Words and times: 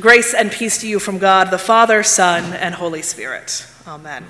Grace 0.00 0.34
and 0.34 0.50
peace 0.50 0.78
to 0.78 0.88
you 0.88 0.98
from 0.98 1.18
God, 1.18 1.52
the 1.52 1.58
Father, 1.58 2.02
Son, 2.02 2.52
and 2.54 2.74
Holy 2.74 3.00
Spirit. 3.00 3.64
Amen. 3.86 4.26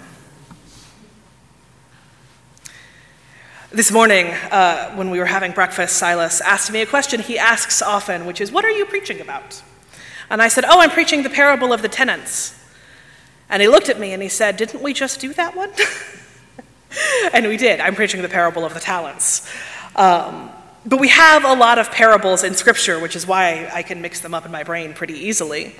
This 3.73 3.91
morning, 3.91 4.27
uh, 4.27 4.95
when 4.95 5.09
we 5.09 5.19
were 5.19 5.25
having 5.25 5.53
breakfast, 5.53 5.97
Silas 5.97 6.43
asked 6.43 6.71
me 6.71 6.83
a 6.83 6.87
question 6.87 7.19
he 7.19 7.39
asks 7.39 7.81
often, 7.81 8.27
which 8.27 8.43
is, 8.43 8.53
What 8.53 8.67
are 8.67 8.71
you 8.71 8.85
preaching 8.85 9.23
about? 9.23 9.63
And 10.29 10.43
I 10.43 10.49
said, 10.49 10.67
Oh, 10.67 10.81
I'm 10.81 10.91
preaching 10.91 11.23
the 11.23 11.31
parable 11.31 11.73
of 11.73 11.81
the 11.81 11.89
tenants. 11.89 12.63
And 13.49 13.63
he 13.63 13.69
looked 13.69 13.89
at 13.89 13.99
me 13.99 14.13
and 14.13 14.23
he 14.23 14.29
said, 14.29 14.59
Didn't 14.59 14.83
we 14.83 14.93
just 14.93 15.19
do 15.19 15.33
that 15.33 15.57
one? 15.57 15.71
and 17.33 17.49
we 17.49 17.57
did. 17.57 17.81
I'm 17.81 17.95
preaching 17.95 18.21
the 18.21 18.29
parable 18.29 18.67
of 18.67 18.75
the 18.75 18.81
talents. 18.81 19.51
Um, 19.97 20.51
but 20.87 21.01
we 21.01 21.09
have 21.09 21.45
a 21.45 21.55
lot 21.55 21.79
of 21.79 21.91
parables 21.91 22.45
in 22.45 22.55
Scripture, 22.55 22.99
which 22.99 23.17
is 23.17 23.27
why 23.27 23.71
I 23.73 23.83
can 23.83 24.03
mix 24.03 24.21
them 24.21 24.35
up 24.35 24.45
in 24.45 24.53
my 24.53 24.63
brain 24.63 24.93
pretty 24.93 25.15
easily. 25.15 25.75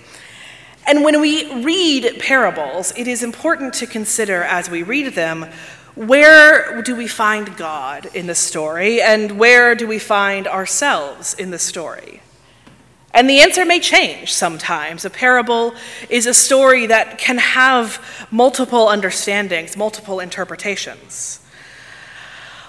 And 0.87 1.03
when 1.03 1.21
we 1.21 1.63
read 1.63 2.19
parables, 2.21 2.93
it 2.97 3.07
is 3.07 3.23
important 3.23 3.75
to 3.75 3.87
consider 3.87 4.43
as 4.43 4.71
we 4.71 4.83
read 4.83 5.15
them 5.15 5.47
where 5.95 6.83
do 6.83 6.97
we 6.97 7.07
find 7.07 7.57
God 7.57 8.07
in 8.15 8.27
the 8.27 8.35
story 8.35 9.01
and 9.01 9.39
where 9.39 9.75
do 9.77 9.87
we 9.87 9.99
find 9.99 10.49
ourselves 10.49 11.35
in 11.35 11.51
the 11.51 11.59
story? 11.59 12.21
And 13.13 13.31
the 13.31 13.41
answer 13.41 13.65
may 13.65 13.79
change 13.79 14.33
sometimes. 14.33 15.05
A 15.05 15.11
parable 15.11 15.75
is 16.11 16.27
a 16.27 16.35
story 16.35 16.87
that 16.87 17.17
can 17.19 17.39
have 17.39 18.27
multiple 18.33 18.89
understandings, 18.89 19.77
multiple 19.77 20.19
interpretations. 20.19 21.39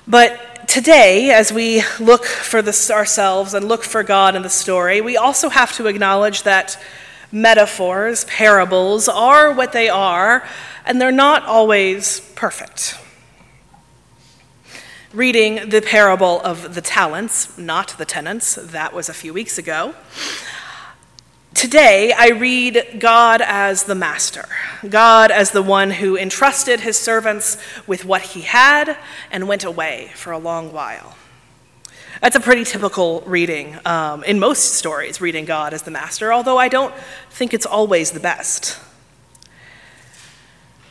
But 0.07 0.39
today, 0.67 1.31
as 1.31 1.51
we 1.51 1.83
look 1.99 2.25
for 2.25 2.61
this 2.61 2.89
ourselves 2.89 3.53
and 3.53 3.67
look 3.67 3.83
for 3.83 4.03
God 4.03 4.35
in 4.35 4.41
the 4.41 4.49
story, 4.49 5.01
we 5.01 5.17
also 5.17 5.49
have 5.49 5.73
to 5.73 5.87
acknowledge 5.87 6.43
that 6.43 6.81
metaphors, 7.31 8.25
parables, 8.25 9.07
are 9.07 9.51
what 9.51 9.71
they 9.71 9.89
are, 9.89 10.47
and 10.85 11.01
they're 11.01 11.11
not 11.11 11.43
always 11.43 12.19
perfect. 12.35 12.97
Reading 15.13 15.69
the 15.69 15.81
parable 15.81 16.41
of 16.41 16.75
the 16.75 16.81
talents, 16.81 17.57
not 17.57 17.95
the 17.97 18.05
tenants, 18.05 18.55
that 18.55 18.93
was 18.93 19.09
a 19.09 19.13
few 19.13 19.33
weeks 19.33 19.57
ago. 19.57 19.95
Today, 21.55 22.11
I 22.11 22.31
read 22.31 22.97
God 22.99 23.41
as 23.41 23.85
the 23.85 23.95
master, 23.95 24.45
God 24.89 25.31
as 25.31 25.51
the 25.51 25.63
one 25.63 25.89
who 25.89 26.17
entrusted 26.17 26.81
his 26.81 26.99
servants 26.99 27.57
with 27.87 28.03
what 28.03 28.21
he 28.21 28.41
had 28.41 28.97
and 29.31 29.47
went 29.47 29.63
away 29.63 30.11
for 30.15 30.33
a 30.33 30.37
long 30.37 30.73
while. 30.73 31.15
That's 32.21 32.35
a 32.35 32.41
pretty 32.41 32.65
typical 32.65 33.21
reading 33.21 33.77
um, 33.85 34.25
in 34.25 34.37
most 34.37 34.73
stories, 34.73 35.21
reading 35.21 35.45
God 35.45 35.73
as 35.73 35.83
the 35.83 35.91
master, 35.91 36.33
although 36.33 36.57
I 36.57 36.67
don't 36.67 36.93
think 37.29 37.53
it's 37.53 37.65
always 37.65 38.11
the 38.11 38.19
best. 38.19 38.77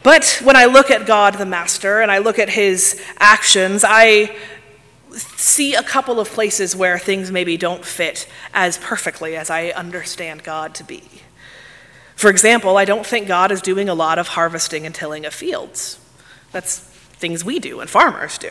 But 0.02 0.40
when 0.42 0.56
I 0.56 0.64
look 0.64 0.90
at 0.90 1.04
God 1.04 1.34
the 1.34 1.44
master 1.44 2.00
and 2.00 2.10
I 2.10 2.18
look 2.18 2.38
at 2.38 2.48
his 2.48 2.98
actions, 3.18 3.84
I 3.86 4.34
see 5.18 5.74
a 5.74 5.82
couple 5.82 6.20
of 6.20 6.28
places 6.28 6.74
where 6.74 6.98
things 6.98 7.30
maybe 7.30 7.56
don't 7.56 7.84
fit 7.84 8.28
as 8.52 8.78
perfectly 8.78 9.36
as 9.36 9.50
I 9.50 9.68
understand 9.68 10.42
God 10.42 10.74
to 10.76 10.84
be. 10.84 11.02
For 12.16 12.30
example, 12.30 12.76
I 12.76 12.84
don't 12.84 13.04
think 13.04 13.26
God 13.26 13.50
is 13.50 13.60
doing 13.60 13.88
a 13.88 13.94
lot 13.94 14.18
of 14.18 14.28
harvesting 14.28 14.86
and 14.86 14.94
tilling 14.94 15.26
of 15.26 15.34
fields. 15.34 15.98
That's 16.52 16.78
things 16.78 17.44
we 17.44 17.58
do 17.58 17.80
and 17.80 17.90
farmers 17.90 18.38
do. 18.38 18.50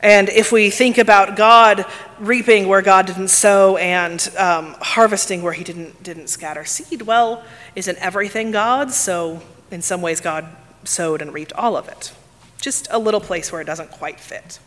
And 0.00 0.28
if 0.28 0.50
we 0.50 0.70
think 0.70 0.98
about 0.98 1.36
God 1.36 1.86
reaping 2.18 2.66
where 2.66 2.82
God 2.82 3.06
didn't 3.06 3.28
sow 3.28 3.76
and 3.76 4.20
um, 4.36 4.74
harvesting 4.80 5.42
where 5.42 5.52
he 5.52 5.62
didn't, 5.62 6.02
didn't 6.02 6.26
scatter 6.26 6.64
seed, 6.64 7.02
well, 7.02 7.44
isn't 7.76 7.98
everything 7.98 8.50
God's? 8.50 8.96
So, 8.96 9.40
in 9.70 9.80
some 9.80 10.02
ways, 10.02 10.20
God 10.20 10.48
sowed 10.84 11.22
and 11.22 11.32
reaped 11.32 11.52
all 11.52 11.76
of 11.76 11.88
it. 11.88 12.12
Just 12.60 12.88
a 12.90 12.98
little 12.98 13.20
place 13.20 13.52
where 13.52 13.60
it 13.60 13.64
doesn't 13.64 13.92
quite 13.92 14.18
fit. 14.18 14.58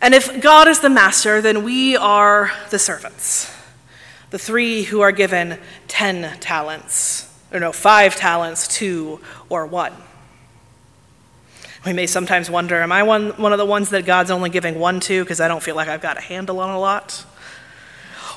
And 0.00 0.14
if 0.14 0.40
God 0.40 0.68
is 0.68 0.80
the 0.80 0.90
master, 0.90 1.40
then 1.40 1.64
we 1.64 1.96
are 1.96 2.52
the 2.70 2.78
servants, 2.78 3.52
the 4.30 4.38
three 4.38 4.84
who 4.84 5.00
are 5.00 5.12
given 5.12 5.58
10 5.88 6.38
talents, 6.38 7.32
or 7.52 7.58
no, 7.58 7.72
five 7.72 8.14
talents, 8.14 8.68
two, 8.68 9.20
or 9.48 9.66
one. 9.66 9.92
We 11.84 11.92
may 11.92 12.06
sometimes 12.06 12.50
wonder 12.50 12.80
am 12.80 12.92
I 12.92 13.02
one, 13.02 13.30
one 13.30 13.52
of 13.52 13.58
the 13.58 13.66
ones 13.66 13.90
that 13.90 14.04
God's 14.04 14.30
only 14.30 14.50
giving 14.50 14.78
one 14.78 15.00
to 15.00 15.24
because 15.24 15.40
I 15.40 15.48
don't 15.48 15.62
feel 15.62 15.74
like 15.76 15.88
I've 15.88 16.02
got 16.02 16.18
a 16.18 16.20
handle 16.20 16.60
on 16.60 16.70
a 16.70 16.78
lot? 16.78 17.24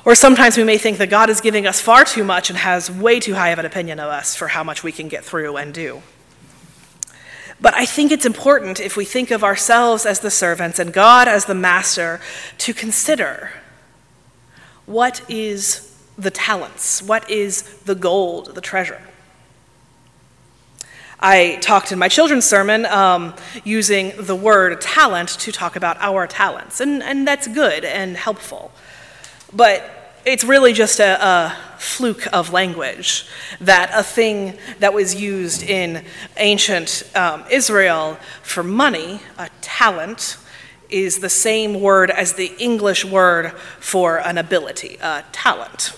Or 0.04 0.16
sometimes 0.16 0.58
we 0.58 0.64
may 0.64 0.78
think 0.78 0.98
that 0.98 1.10
God 1.10 1.30
is 1.30 1.42
giving 1.42 1.68
us 1.68 1.80
far 1.80 2.06
too 2.06 2.24
much 2.24 2.50
and 2.50 2.58
has 2.58 2.90
way 2.90 3.20
too 3.20 3.36
high 3.36 3.50
of 3.50 3.60
an 3.60 3.66
opinion 3.66 4.00
of 4.00 4.10
us 4.10 4.36
for 4.36 4.48
how 4.48 4.64
much 4.64 4.84
we 4.84 4.92
can 4.92 5.08
get 5.08 5.24
through 5.24 5.58
and 5.58 5.74
do. 5.74 6.02
But 7.62 7.76
I 7.76 7.86
think 7.86 8.12
it's 8.12 8.26
important 8.26 8.80
if 8.80 8.98
we 8.98 9.06
think 9.06 9.30
of 9.30 9.44
ourselves 9.44 10.06
as 10.06 10.20
the 10.20 10.32
servants 10.32 10.80
and 10.80 10.92
God 10.92 11.28
as 11.28 11.46
the 11.46 11.54
master 11.54 12.20
to 12.58 12.74
consider 12.74 13.52
what 14.88 15.22
is 15.30 15.96
the 16.18 16.32
talents, 16.32 17.02
what 17.04 17.30
is 17.30 17.62
the 17.86 17.96
gold, 17.96 18.56
the 18.56 18.62
treasure. 18.62 19.02
I 21.20 21.60
talked 21.62 21.92
in 21.92 22.00
my 22.00 22.08
children's 22.08 22.46
sermon 22.46 22.88
um, 22.88 23.36
using 23.64 24.14
the 24.18 24.36
word 24.36 24.82
talent 24.82 25.30
to 25.30 25.52
talk 25.52 25.76
about 25.76 25.98
our 26.00 26.26
talents, 26.26 26.80
and, 26.80 27.04
and 27.04 27.28
that's 27.28 27.48
good 27.48 27.86
and 27.86 28.18
helpful. 28.18 28.72
But 29.54 30.01
it's 30.26 30.44
really 30.44 30.74
just 30.74 31.00
a, 31.00 31.26
a, 31.26 31.58
fluke 31.78 32.28
of 32.32 32.54
language 32.54 33.26
that 33.60 33.90
a 33.92 34.04
thing 34.04 34.56
that 34.78 34.94
was 34.94 35.16
used 35.16 35.64
in 35.64 36.06
ancient 36.38 37.10
um, 37.16 37.44
Israel 37.50 38.20
for 38.44 38.62
money, 38.62 39.20
a 39.40 39.50
talent, 39.62 40.38
is 40.92 41.20
the 41.20 41.30
same 41.30 41.82
word 41.82 42.12
as 42.12 42.34
the 42.34 42.54
English 42.60 43.04
word 43.04 43.52
for 43.80 44.20
an 44.20 44.38
ability, 44.38 44.98
a 45.02 45.24
talent. 45.32 45.94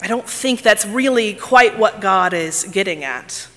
I 0.00 0.06
don't 0.06 0.26
think 0.26 0.62
that's 0.62 0.86
really 0.86 1.34
quite 1.34 1.78
what 1.78 2.00
God 2.00 2.32
is 2.32 2.64
getting 2.64 3.04
at, 3.04 3.48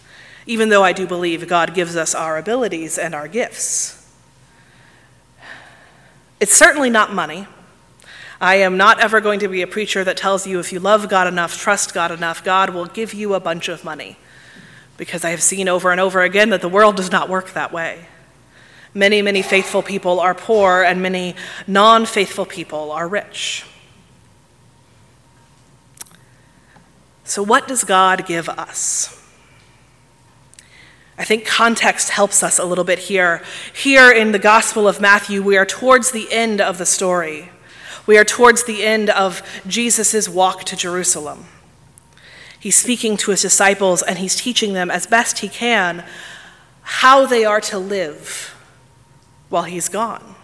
even 0.45 0.67
though 0.67 0.83
I 0.83 0.91
do 0.91 1.07
believe 1.07 1.47
God 1.47 1.73
gives 1.73 1.95
us 1.95 2.13
our 2.13 2.38
abilities 2.38 2.97
and 2.97 3.16
our 3.16 3.29
gifts. 3.29 3.95
It's 6.41 6.53
certainly 6.53 6.89
not 6.89 7.13
money. 7.13 7.47
I 8.41 8.55
am 8.55 8.77
not 8.77 9.00
ever 9.01 9.19
going 9.19 9.39
to 9.41 9.50
be 9.50 9.61
a 9.61 9.67
preacher 9.67 10.03
that 10.03 10.16
tells 10.16 10.47
you 10.47 10.59
if 10.59 10.72
you 10.72 10.79
love 10.79 11.09
God 11.09 11.27
enough, 11.27 11.57
trust 11.57 11.94
God 11.94 12.11
enough, 12.11 12.44
God 12.44 12.69
will 12.69 12.85
give 12.85 13.13
you 13.13 13.33
a 13.33 13.39
bunch 13.39 13.67
of 13.67 13.83
money. 13.83 14.17
Because 14.95 15.25
I 15.25 15.31
have 15.31 15.41
seen 15.41 15.67
over 15.67 15.91
and 15.91 16.00
over 16.00 16.22
again 16.22 16.49
that 16.49 16.61
the 16.61 16.69
world 16.69 16.95
does 16.95 17.11
not 17.11 17.29
work 17.29 17.51
that 17.51 17.73
way. 17.73 18.05
Many, 18.94 19.22
many 19.22 19.41
faithful 19.41 19.83
people 19.83 20.19
are 20.19 20.33
poor, 20.33 20.83
and 20.83 21.01
many 21.01 21.35
non 21.67 22.05
faithful 22.05 22.45
people 22.45 22.91
are 22.91 23.07
rich. 23.07 23.66
So, 27.23 27.44
what 27.44 27.67
does 27.67 27.83
God 27.83 28.25
give 28.25 28.49
us? 28.49 29.16
I 31.17 31.25
think 31.25 31.45
context 31.45 32.09
helps 32.09 32.41
us 32.41 32.57
a 32.57 32.66
little 32.66 32.85
bit 32.85 32.97
here. 32.97 33.44
Here 33.73 34.09
in 34.09 34.31
the 34.31 34.39
Gospel 34.39 34.88
of 34.88 34.99
Matthew, 34.99 35.44
we 35.44 35.57
are 35.57 35.66
towards 35.66 36.11
the 36.11 36.31
end 36.31 36.59
of 36.59 36.78
the 36.78 36.85
story. 36.85 37.49
We 38.05 38.17
are 38.17 38.25
towards 38.25 38.63
the 38.63 38.83
end 38.83 39.09
of 39.09 39.41
Jesus' 39.67 40.27
walk 40.27 40.63
to 40.65 40.75
Jerusalem. 40.75 41.45
He's 42.59 42.75
speaking 42.75 43.15
to 43.17 43.31
his 43.31 43.41
disciples 43.41 44.01
and 44.01 44.19
he's 44.19 44.35
teaching 44.35 44.73
them 44.73 44.91
as 44.91 45.07
best 45.07 45.39
he 45.39 45.47
can 45.47 46.03
how 46.81 47.25
they 47.25 47.45
are 47.45 47.61
to 47.61 47.77
live 47.77 48.55
while 49.49 49.63
he's 49.63 49.89
gone. 49.89 50.35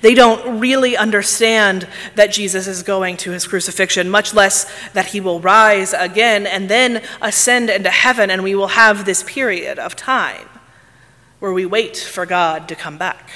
They 0.00 0.14
don't 0.14 0.60
really 0.60 0.96
understand 0.96 1.86
that 2.14 2.32
Jesus 2.32 2.66
is 2.66 2.82
going 2.82 3.16
to 3.18 3.30
his 3.30 3.46
crucifixion, 3.46 4.10
much 4.10 4.34
less 4.34 4.70
that 4.90 5.06
he 5.06 5.20
will 5.20 5.40
rise 5.40 5.92
again 5.92 6.46
and 6.46 6.68
then 6.68 7.02
ascend 7.20 7.70
into 7.70 7.90
heaven, 7.90 8.30
and 8.30 8.42
we 8.42 8.54
will 8.54 8.68
have 8.68 9.04
this 9.04 9.22
period 9.22 9.78
of 9.78 9.94
time 9.94 10.48
where 11.38 11.52
we 11.52 11.66
wait 11.66 11.96
for 11.96 12.26
God 12.26 12.68
to 12.68 12.74
come 12.74 12.98
back. 12.98 13.30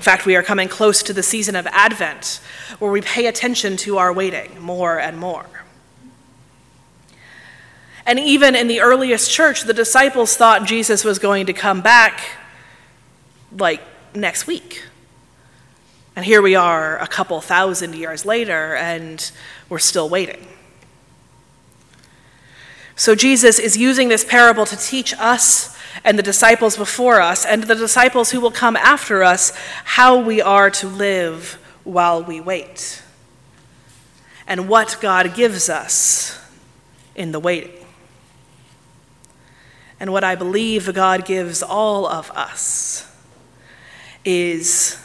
In 0.00 0.04
fact, 0.04 0.24
we 0.24 0.34
are 0.34 0.42
coming 0.42 0.66
close 0.66 1.02
to 1.02 1.12
the 1.12 1.22
season 1.22 1.54
of 1.54 1.66
Advent, 1.66 2.40
where 2.78 2.90
we 2.90 3.02
pay 3.02 3.26
attention 3.26 3.76
to 3.76 3.98
our 3.98 4.10
waiting 4.10 4.58
more 4.58 4.98
and 4.98 5.18
more. 5.18 5.44
And 8.06 8.18
even 8.18 8.56
in 8.56 8.66
the 8.66 8.80
earliest 8.80 9.30
church, 9.30 9.64
the 9.64 9.74
disciples 9.74 10.38
thought 10.38 10.64
Jesus 10.64 11.04
was 11.04 11.18
going 11.18 11.44
to 11.44 11.52
come 11.52 11.82
back 11.82 12.22
like 13.58 13.82
next 14.14 14.46
week. 14.46 14.84
And 16.16 16.24
here 16.24 16.40
we 16.40 16.54
are 16.54 16.96
a 16.96 17.06
couple 17.06 17.38
thousand 17.42 17.94
years 17.94 18.24
later, 18.24 18.76
and 18.76 19.30
we're 19.68 19.78
still 19.78 20.08
waiting. 20.08 20.46
So 22.96 23.14
Jesus 23.14 23.58
is 23.58 23.76
using 23.76 24.08
this 24.08 24.24
parable 24.24 24.64
to 24.64 24.78
teach 24.78 25.12
us 25.18 25.76
and 26.04 26.18
the 26.18 26.22
disciples 26.22 26.76
before 26.76 27.20
us 27.20 27.44
and 27.44 27.64
the 27.64 27.74
disciples 27.74 28.30
who 28.30 28.40
will 28.40 28.50
come 28.50 28.76
after 28.76 29.22
us 29.22 29.52
how 29.84 30.18
we 30.18 30.40
are 30.40 30.70
to 30.70 30.86
live 30.88 31.58
while 31.84 32.22
we 32.22 32.40
wait. 32.40 33.02
and 34.50 34.68
what 34.68 34.98
God 35.00 35.34
gives 35.36 35.68
us 35.68 36.36
in 37.14 37.30
the 37.30 37.38
waiting. 37.38 37.86
And 40.00 40.12
what 40.12 40.24
I 40.24 40.34
believe 40.34 40.92
God 40.92 41.24
gives 41.24 41.62
all 41.62 42.04
of 42.04 42.32
us 42.32 43.06
is 44.24 44.98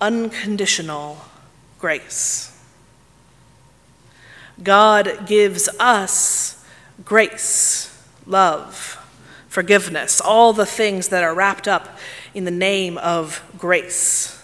unconditional 0.00 1.18
grace. 1.78 2.58
God 4.62 5.26
gives 5.26 5.68
us 5.78 6.64
grace, 7.04 7.94
love, 8.26 9.03
forgiveness, 9.54 10.20
all 10.20 10.52
the 10.52 10.66
things 10.66 11.08
that 11.10 11.22
are 11.22 11.32
wrapped 11.32 11.68
up 11.68 11.96
in 12.34 12.44
the 12.44 12.50
name 12.50 12.98
of 12.98 13.40
grace. 13.56 14.42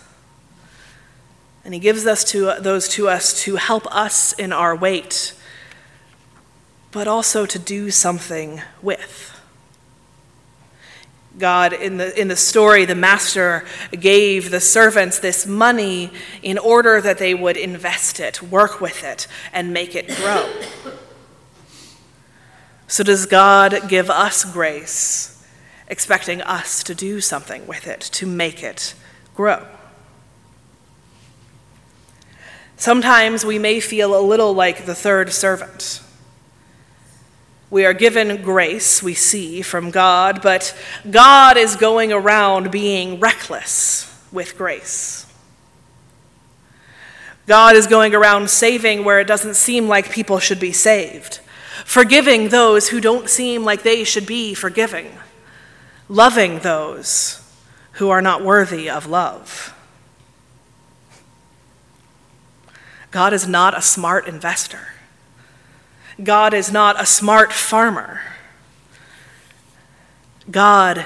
And 1.65 1.75
He 1.75 1.81
gives 1.81 2.07
us 2.07 2.23
to 2.31 2.55
those 2.61 2.89
to 2.91 3.09
us 3.09 3.43
to 3.43 3.57
help 3.57 3.93
us 3.93 4.33
in 4.35 4.53
our 4.53 4.75
wait, 4.77 5.35
but 6.93 7.09
also 7.09 7.45
to 7.45 7.59
do 7.59 7.91
something 7.91 8.63
with. 8.83 9.37
God, 11.37 11.73
in 11.73 11.97
the, 11.97 12.19
in 12.19 12.29
the 12.29 12.37
story, 12.37 12.85
the 12.85 12.95
master 12.95 13.65
gave 13.91 14.53
the 14.53 14.61
servants 14.61 15.19
this 15.19 15.45
money 15.45 16.13
in 16.41 16.57
order 16.57 17.01
that 17.01 17.19
they 17.19 17.35
would 17.35 17.57
invest 17.57 18.21
it, 18.21 18.43
work 18.43 18.81
with 18.81 19.03
it, 19.03 19.27
and 19.53 19.73
make 19.73 19.97
it 19.97 20.07
grow. 20.07 20.49
So, 22.91 23.05
does 23.05 23.25
God 23.25 23.89
give 23.89 24.11
us 24.11 24.45
grace, 24.45 25.41
expecting 25.87 26.43
us 26.43 26.83
to 26.83 26.93
do 26.93 27.21
something 27.21 27.65
with 27.69 27.87
it, 27.87 28.01
to 28.01 28.27
make 28.27 28.65
it 28.65 28.95
grow? 29.33 29.65
Sometimes 32.77 33.45
we 33.45 33.61
may 33.61 33.79
feel 33.79 34.19
a 34.19 34.21
little 34.21 34.55
like 34.55 34.87
the 34.87 34.95
third 34.97 35.33
servant. 35.33 36.03
We 37.71 37.85
are 37.85 37.95
given 37.95 38.43
grace, 38.43 39.01
we 39.01 39.15
see, 39.15 39.63
from 39.63 39.93
God, 39.93 40.43
but 40.43 40.77
God 41.09 41.57
is 41.57 41.77
going 41.77 42.13
around 42.13 42.73
being 42.73 43.21
reckless 43.21 44.13
with 44.33 44.59
grace. 44.59 45.33
God 47.47 47.77
is 47.77 47.87
going 47.87 48.17
around 48.17 48.51
saving 48.51 49.05
where 49.05 49.21
it 49.21 49.29
doesn't 49.29 49.55
seem 49.55 49.87
like 49.87 50.11
people 50.11 50.41
should 50.41 50.59
be 50.59 50.73
saved, 50.73 51.39
forgiving 51.91 52.51
those 52.51 52.91
who 52.91 53.01
don't 53.01 53.29
seem 53.29 53.65
like 53.65 53.83
they 53.83 54.05
should 54.05 54.25
be 54.25 54.55
forgiving, 54.55 55.11
loving 56.09 56.61
those 56.61 57.43
who 57.95 58.09
are 58.09 58.23
not 58.23 58.45
worthy 58.45 58.89
of 58.89 59.09
love. 59.09 59.75
God 63.11 63.33
is 63.33 63.49
not 63.49 63.77
a 63.77 63.83
smart 63.83 64.29
investor. 64.29 64.91
God 66.23 66.55
is 66.55 66.71
not 66.71 67.01
a 67.01 67.05
smart 67.05 67.53
farmer. 67.53 68.21
God 70.49 71.05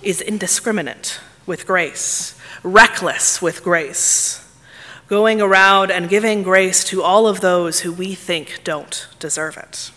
is 0.00 0.22
indiscriminate 0.22 1.20
with 1.44 1.66
grace, 1.66 2.34
reckless 2.62 3.42
with 3.42 3.62
grace, 3.62 4.42
going 5.06 5.42
around 5.42 5.90
and 5.90 6.08
giving 6.08 6.42
grace 6.42 6.82
to 6.84 7.02
all 7.02 7.26
of 7.26 7.42
those 7.42 7.80
who 7.80 7.92
we 7.92 8.14
think 8.14 8.62
don't 8.64 9.06
deserve 9.18 9.58
it. 9.58 9.90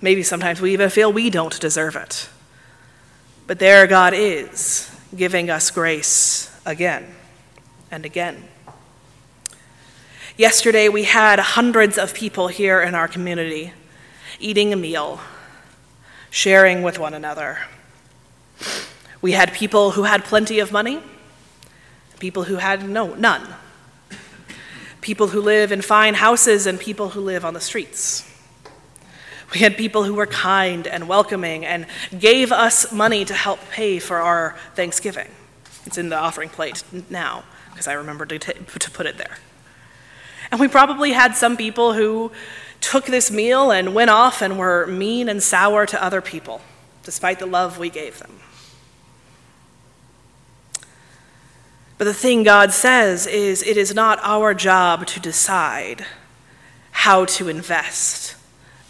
Maybe 0.00 0.22
sometimes 0.22 0.60
we 0.60 0.72
even 0.72 0.90
feel 0.90 1.12
we 1.12 1.30
don't 1.30 1.58
deserve 1.60 1.96
it. 1.96 2.28
But 3.46 3.58
there 3.58 3.86
God 3.86 4.14
is, 4.14 4.94
giving 5.16 5.50
us 5.50 5.70
grace 5.70 6.54
again 6.64 7.14
and 7.90 8.04
again. 8.04 8.44
Yesterday, 10.36 10.88
we 10.88 11.04
had 11.04 11.40
hundreds 11.40 11.98
of 11.98 12.14
people 12.14 12.48
here 12.48 12.80
in 12.80 12.94
our 12.94 13.08
community 13.08 13.72
eating 14.38 14.72
a 14.72 14.76
meal, 14.76 15.20
sharing 16.30 16.82
with 16.82 16.98
one 16.98 17.12
another. 17.12 17.58
We 19.20 19.32
had 19.32 19.52
people 19.52 19.92
who 19.92 20.04
had 20.04 20.24
plenty 20.24 20.60
of 20.60 20.70
money, 20.70 21.00
people 22.20 22.44
who 22.44 22.56
had 22.56 22.88
no, 22.88 23.14
none, 23.14 23.54
people 25.00 25.28
who 25.28 25.40
live 25.40 25.72
in 25.72 25.82
fine 25.82 26.14
houses, 26.14 26.66
and 26.66 26.78
people 26.78 27.08
who 27.10 27.20
live 27.20 27.44
on 27.44 27.54
the 27.54 27.60
streets. 27.60 28.24
We 29.52 29.60
had 29.60 29.76
people 29.76 30.04
who 30.04 30.14
were 30.14 30.26
kind 30.26 30.86
and 30.86 31.08
welcoming 31.08 31.64
and 31.64 31.86
gave 32.18 32.52
us 32.52 32.92
money 32.92 33.24
to 33.24 33.34
help 33.34 33.60
pay 33.70 33.98
for 33.98 34.18
our 34.18 34.56
Thanksgiving. 34.74 35.28
It's 35.86 35.96
in 35.96 36.10
the 36.10 36.18
offering 36.18 36.50
plate 36.50 36.82
now, 37.08 37.44
because 37.70 37.88
I 37.88 37.94
remembered 37.94 38.28
to, 38.28 38.38
t- 38.38 38.52
to 38.52 38.90
put 38.90 39.06
it 39.06 39.16
there. 39.16 39.38
And 40.50 40.60
we 40.60 40.68
probably 40.68 41.12
had 41.12 41.34
some 41.34 41.56
people 41.56 41.94
who 41.94 42.30
took 42.80 43.06
this 43.06 43.30
meal 43.30 43.70
and 43.70 43.94
went 43.94 44.10
off 44.10 44.42
and 44.42 44.58
were 44.58 44.86
mean 44.86 45.28
and 45.28 45.42
sour 45.42 45.86
to 45.86 46.02
other 46.02 46.20
people, 46.20 46.60
despite 47.02 47.38
the 47.38 47.46
love 47.46 47.78
we 47.78 47.88
gave 47.90 48.18
them. 48.18 48.40
But 51.96 52.04
the 52.04 52.14
thing 52.14 52.44
God 52.44 52.72
says 52.72 53.26
is 53.26 53.62
it 53.62 53.76
is 53.76 53.94
not 53.94 54.20
our 54.22 54.54
job 54.54 55.06
to 55.06 55.20
decide 55.20 56.06
how 56.92 57.24
to 57.24 57.48
invest 57.48 58.36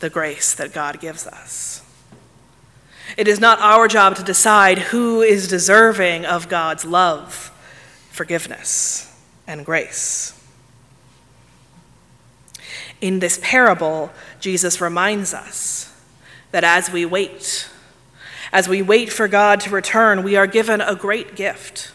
the 0.00 0.10
grace 0.10 0.54
that 0.54 0.72
God 0.72 1.00
gives 1.00 1.26
us. 1.26 1.82
It 3.16 3.26
is 3.26 3.40
not 3.40 3.58
our 3.60 3.88
job 3.88 4.16
to 4.16 4.22
decide 4.22 4.78
who 4.78 5.22
is 5.22 5.48
deserving 5.48 6.24
of 6.24 6.48
God's 6.48 6.84
love, 6.84 7.50
forgiveness, 8.10 9.14
and 9.46 9.64
grace. 9.64 10.34
In 13.00 13.20
this 13.20 13.38
parable, 13.42 14.10
Jesus 14.40 14.80
reminds 14.80 15.32
us 15.32 15.92
that 16.50 16.64
as 16.64 16.90
we 16.90 17.04
wait, 17.04 17.68
as 18.52 18.68
we 18.68 18.82
wait 18.82 19.12
for 19.12 19.28
God 19.28 19.60
to 19.60 19.70
return, 19.70 20.22
we 20.22 20.36
are 20.36 20.46
given 20.46 20.80
a 20.80 20.94
great 20.94 21.34
gift 21.34 21.92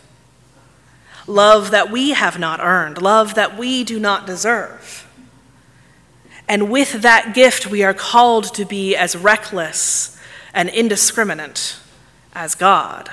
love 1.25 1.71
that 1.71 1.89
we 1.89 2.11
have 2.11 2.37
not 2.37 2.59
earned, 2.59 3.01
love 3.01 3.35
that 3.35 3.57
we 3.57 3.83
do 3.83 3.99
not 3.99 4.27
deserve. 4.27 5.02
And 6.47 6.69
with 6.69 7.01
that 7.01 7.33
gift, 7.33 7.67
we 7.67 7.83
are 7.83 7.93
called 7.93 8.53
to 8.55 8.65
be 8.65 8.95
as 8.95 9.15
reckless 9.15 10.19
and 10.53 10.69
indiscriminate 10.69 11.77
as 12.33 12.55
God, 12.55 13.09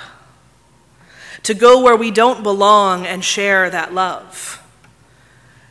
to 1.43 1.55
go 1.55 1.83
where 1.83 1.97
we 1.97 2.11
don't 2.11 2.43
belong 2.43 3.07
and 3.07 3.25
share 3.25 3.71
that 3.71 3.95
love 3.95 4.61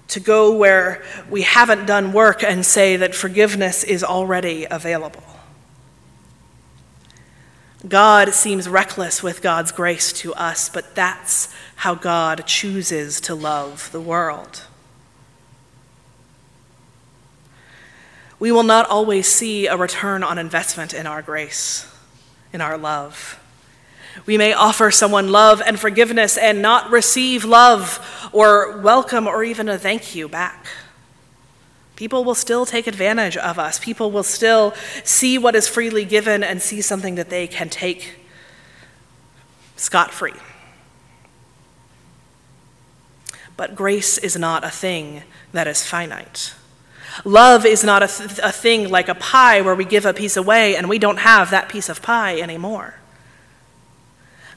to 0.09 0.19
go 0.19 0.55
where 0.55 1.03
we 1.29 1.43
haven't 1.43 1.85
done 1.85 2.11
work 2.11 2.43
and 2.43 2.65
say 2.65 2.97
that 2.97 3.15
forgiveness 3.15 3.83
is 3.83 4.03
already 4.03 4.65
available. 4.69 5.23
God 7.87 8.33
seems 8.33 8.67
reckless 8.67 9.23
with 9.23 9.41
God's 9.41 9.71
grace 9.71 10.11
to 10.13 10.33
us, 10.33 10.67
but 10.67 10.95
that's 10.95 11.53
how 11.77 11.95
God 11.95 12.45
chooses 12.45 13.21
to 13.21 13.35
love 13.35 13.89
the 13.91 14.01
world. 14.01 14.63
We 18.39 18.51
will 18.51 18.63
not 18.63 18.89
always 18.89 19.27
see 19.27 19.67
a 19.67 19.75
return 19.75 20.23
on 20.23 20.37
investment 20.37 20.93
in 20.93 21.05
our 21.05 21.21
grace, 21.21 21.85
in 22.53 22.61
our 22.61 22.77
love. 22.77 23.39
We 24.25 24.37
may 24.37 24.53
offer 24.53 24.91
someone 24.91 25.31
love 25.31 25.61
and 25.65 25.79
forgiveness 25.79 26.37
and 26.37 26.61
not 26.61 26.89
receive 26.89 27.43
love 27.45 28.29
or 28.31 28.77
welcome 28.79 29.27
or 29.27 29.43
even 29.43 29.67
a 29.69 29.77
thank 29.77 30.15
you 30.15 30.27
back. 30.27 30.65
People 31.95 32.23
will 32.23 32.35
still 32.35 32.65
take 32.65 32.87
advantage 32.87 33.35
of 33.35 33.59
us. 33.59 33.77
People 33.77 34.09
will 34.09 34.23
still 34.23 34.73
see 35.03 35.37
what 35.37 35.53
is 35.53 35.67
freely 35.67 36.05
given 36.05 36.43
and 36.43 36.61
see 36.61 36.81
something 36.81 37.15
that 37.15 37.29
they 37.29 37.45
can 37.45 37.67
take 37.67 38.15
scot 39.75 40.11
free. 40.11 40.33
But 43.57 43.75
grace 43.75 44.17
is 44.17 44.37
not 44.37 44.63
a 44.63 44.69
thing 44.69 45.23
that 45.51 45.67
is 45.67 45.85
finite. 45.85 46.53
Love 47.25 47.65
is 47.65 47.83
not 47.83 48.03
a, 48.03 48.07
th- 48.07 48.39
a 48.41 48.51
thing 48.51 48.89
like 48.89 49.09
a 49.09 49.15
pie 49.15 49.61
where 49.61 49.75
we 49.75 49.85
give 49.85 50.05
a 50.05 50.13
piece 50.13 50.37
away 50.37 50.75
and 50.75 50.87
we 50.87 50.99
don't 50.99 51.19
have 51.19 51.49
that 51.51 51.69
piece 51.69 51.89
of 51.89 52.01
pie 52.01 52.39
anymore. 52.39 52.95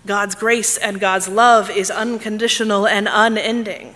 God's 0.07 0.35
grace 0.35 0.77
and 0.77 1.01
God's 1.01 1.29
love 1.29 1.71
is 1.71 1.91
unconditional 1.91 2.87
and 2.87 3.09
unending. 3.11 3.95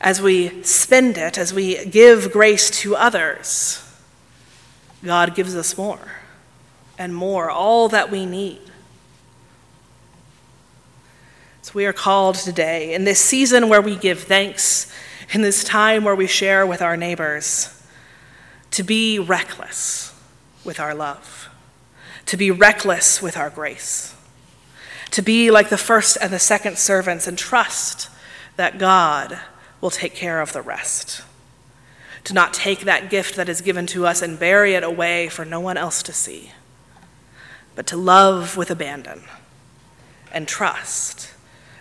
As 0.00 0.20
we 0.20 0.62
spend 0.62 1.18
it, 1.18 1.36
as 1.36 1.52
we 1.52 1.84
give 1.86 2.32
grace 2.32 2.70
to 2.82 2.96
others, 2.96 3.86
God 5.04 5.34
gives 5.34 5.54
us 5.56 5.76
more 5.76 6.16
and 6.98 7.14
more, 7.14 7.50
all 7.50 7.88
that 7.88 8.10
we 8.10 8.26
need. 8.26 8.60
So 11.62 11.72
we 11.74 11.86
are 11.86 11.92
called 11.92 12.34
today, 12.34 12.94
in 12.94 13.04
this 13.04 13.20
season 13.20 13.68
where 13.68 13.80
we 13.80 13.96
give 13.96 14.22
thanks, 14.22 14.92
in 15.32 15.42
this 15.42 15.64
time 15.64 16.04
where 16.04 16.14
we 16.14 16.26
share 16.26 16.66
with 16.66 16.82
our 16.82 16.96
neighbors, 16.96 17.76
to 18.72 18.82
be 18.82 19.18
reckless 19.18 20.14
with 20.64 20.78
our 20.78 20.94
love 20.94 21.50
to 22.30 22.36
be 22.36 22.52
reckless 22.52 23.20
with 23.20 23.36
our 23.36 23.50
grace, 23.50 24.14
to 25.10 25.20
be 25.20 25.50
like 25.50 25.68
the 25.68 25.76
first 25.76 26.16
and 26.22 26.32
the 26.32 26.38
second 26.38 26.78
servants 26.78 27.26
and 27.26 27.36
trust 27.36 28.08
that 28.54 28.78
God 28.78 29.36
will 29.80 29.90
take 29.90 30.14
care 30.14 30.40
of 30.40 30.52
the 30.52 30.62
rest. 30.62 31.22
To 32.24 32.32
not 32.32 32.54
take 32.54 32.82
that 32.82 33.10
gift 33.10 33.34
that 33.34 33.48
is 33.48 33.62
given 33.62 33.84
to 33.88 34.06
us 34.06 34.22
and 34.22 34.38
bury 34.38 34.74
it 34.74 34.84
away 34.84 35.28
for 35.28 35.44
no 35.44 35.58
one 35.58 35.76
else 35.76 36.04
to 36.04 36.12
see, 36.12 36.52
but 37.74 37.88
to 37.88 37.96
love 37.96 38.56
with 38.56 38.70
abandon 38.70 39.22
and 40.30 40.46
trust 40.46 41.32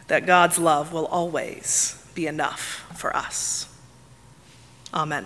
that 0.08 0.26
God's 0.26 0.58
love 0.58 0.92
will 0.92 1.06
always 1.06 1.99
be 2.20 2.28
enough 2.28 2.86
for 2.98 3.16
us. 3.16 3.66
Amen. 4.94 5.26